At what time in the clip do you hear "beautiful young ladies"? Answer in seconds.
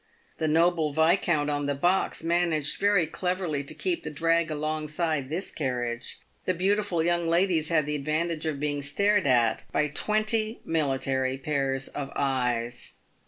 6.55-7.67